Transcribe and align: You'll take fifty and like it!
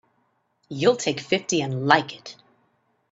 You'll 0.67 0.95
take 0.95 1.19
fifty 1.19 1.61
and 1.61 1.85
like 1.85 2.11
it! 2.17 2.35